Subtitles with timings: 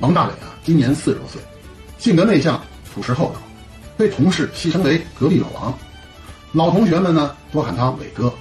[0.00, 1.40] 王大伟啊，今年四十多岁，
[1.98, 2.60] 性格内向，
[2.94, 3.40] 朴实厚道，
[3.96, 5.76] 被同事戏称为“隔壁老王”，
[6.52, 8.32] 老同学们呢多喊他伟哥。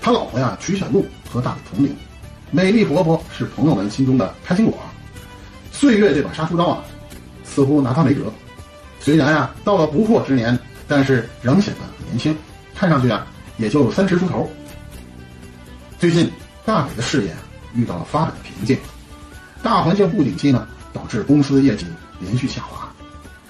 [0.00, 1.94] 他老婆呀，曲小璐和大伟同龄，
[2.50, 4.78] 美丽活泼，是朋友们心中的开心果。
[5.72, 6.84] 岁月这把杀猪刀啊，
[7.44, 8.32] 似乎拿他没辙。
[8.98, 12.34] 虽然呀，到了不惑之年，但是仍显得很年轻，
[12.74, 13.26] 看上去啊，
[13.58, 14.50] 也就三十出头。
[15.98, 16.32] 最近，
[16.64, 17.36] 大伟的事业
[17.74, 18.78] 遇到了发展的瓶颈，
[19.66, 21.84] 大环境不景气呢，导致公司业绩
[22.20, 22.88] 连续下滑。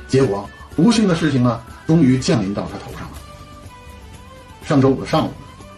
[0.08, 3.18] 结果，不幸的事情呢，终于降临到他头上了。
[4.64, 5.30] 上周五的上午。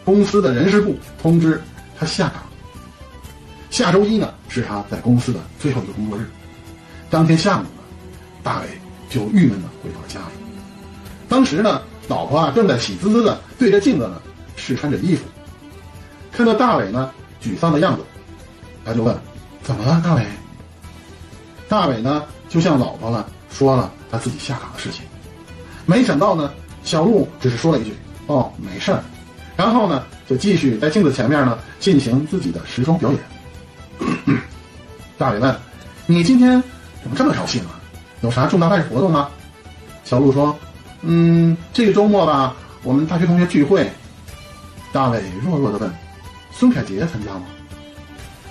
[0.04, 1.60] 公司的人事部通知
[1.98, 2.42] 他下岗。
[3.68, 6.24] 下周一呢是他在公司的最后一个工作日。
[7.10, 7.68] 当天下午呢，
[8.42, 8.68] 大伟
[9.10, 10.32] 就郁闷的回到了家里。
[11.28, 14.22] 当时呢，老婆啊正在喜滋滋的对着镜子呢
[14.56, 15.24] 试穿着衣服。
[16.32, 17.10] 看到大伟呢
[17.42, 18.04] 沮丧的样子，
[18.84, 19.14] 他就问
[19.68, 20.24] ：“怎么了，大伟？”
[21.68, 25.04] 大伟呢就向老婆呢说了他自己下岗的事情。
[25.84, 26.50] 没想到呢，
[26.84, 27.94] 小陆只是说了一句
[28.28, 29.04] ：“哦，没事儿。”
[29.58, 33.20] 然后呢，就继续在镜子前面呢进行自己的时装表演。
[35.18, 35.54] 大伟问
[36.06, 36.62] ：“你今天
[37.02, 37.78] 怎么这么高兴啊？
[38.22, 39.28] 有啥重大大事活动吗？”
[40.02, 40.56] 小鹿说
[41.02, 43.86] ：“嗯，这个周末吧，我们大学同学聚会。”
[44.94, 45.94] 大伟弱弱的问
[46.50, 47.42] ：“孙凯杰参加吗？”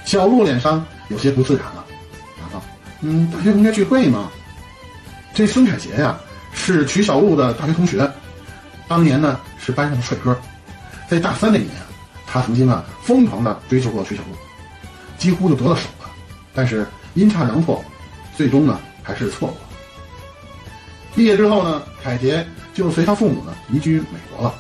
[0.05, 1.85] 小鹿脸上有些不自然了，
[2.39, 2.63] 答道
[3.01, 4.29] ：“嗯，大学同学聚会吗？
[5.33, 6.17] 这孙凯杰呀，
[6.53, 8.09] 是曲小璐的大学同学，
[8.87, 10.37] 当年呢是班上的帅哥。”
[11.09, 11.69] 在大三那年，
[12.25, 14.35] 他曾经啊疯狂的追求过曲小璐，
[15.17, 16.09] 几乎就得了手了，
[16.53, 17.81] 但是阴差阳错，
[18.35, 19.57] 最终呢还是错过。
[21.15, 24.53] 毕业之后呢，凯杰就随他父母呢移居美国了。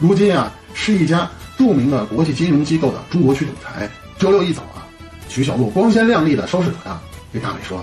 [0.00, 3.88] 如今啊，是一家著名的国际金融机构的中国区总裁。
[4.18, 4.81] 周六一早啊，
[5.32, 7.00] 徐小璐光鲜亮丽的收拾妥当，
[7.32, 7.82] 对大伟说：“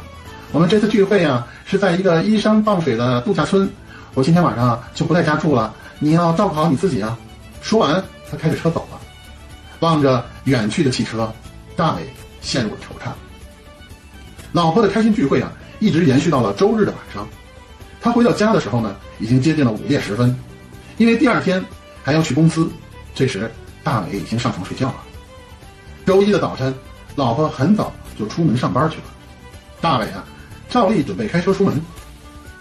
[0.53, 3.67] 我们这次聚会啊是在一个依山傍水的度假村，
[4.13, 7.17] 我今天晚上就不在家住了，你要照顾好你自己啊。”
[7.59, 8.99] 说完，他开着车走了。
[9.79, 11.31] 望着远去的汽车，
[11.75, 12.07] 大伟
[12.39, 13.09] 陷入了惆怅。
[14.51, 17.27] 老婆的开心聚会啊，一直延续到了周日的晚上。
[17.99, 20.37] 他回到家的时候呢，已经接近了午夜时分，
[20.97, 21.65] 因为第二天
[22.03, 22.69] 还要去公司。
[23.15, 23.51] 这时，
[23.83, 24.95] 大伟已经上床睡觉了。
[26.05, 26.73] 周一的早晨，
[27.15, 29.03] 老婆很早就出门上班去了。
[29.81, 30.23] 大伟啊，
[30.69, 31.81] 照例准备开车出门。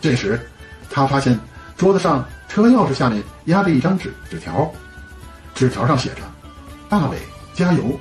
[0.00, 0.40] 这时，
[0.90, 1.38] 他发现
[1.76, 4.70] 桌子上车钥匙下面压着一张纸纸条。
[5.54, 6.22] 纸条上写着
[6.88, 7.18] ：“大伟
[7.54, 7.98] 加油。”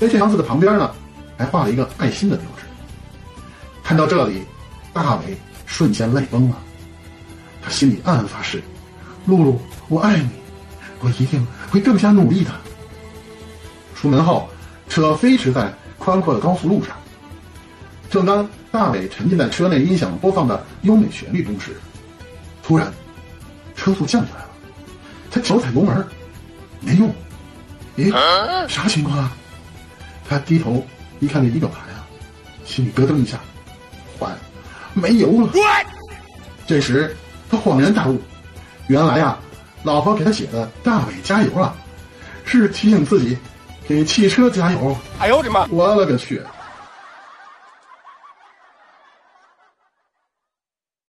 [0.00, 0.90] 在这行字的旁边呢，
[1.36, 2.64] 还画了一个爱心的标志。
[3.84, 4.42] 看到这里，
[4.94, 5.36] 大伟
[5.66, 6.56] 瞬间泪崩了。
[7.62, 8.62] 他心里暗暗发誓
[9.26, 10.30] ：“露露，我爱你，
[11.00, 12.50] 我一定会更加努力的。”
[13.94, 14.48] 出门后，
[14.90, 16.94] 车飞驰在宽阔的高速路上。
[18.10, 21.80] 正当大伟沉浸在车内音响播放的优美旋律中时，
[22.62, 22.92] 突然，
[23.74, 24.50] 车速降下来了。
[25.30, 26.06] 他脚踩油门。
[26.82, 27.14] 没用，
[27.98, 28.10] 咦，
[28.66, 29.36] 啥情况啊？
[30.26, 30.82] 他低头
[31.18, 32.06] 一看这仪表盘啊，
[32.64, 33.38] 心里咯噔一下，
[34.18, 34.38] 坏了，
[34.94, 35.52] 没油了。
[36.66, 37.14] 这时
[37.50, 38.18] 他恍然大悟，
[38.86, 39.38] 原来呀，
[39.82, 41.76] 老婆给他写的“大伟加油”啊，
[42.46, 43.36] 是提醒自己
[43.90, 44.96] 给汽车加油。
[45.18, 45.66] 哎呦我的妈！
[45.68, 46.40] 我勒个去！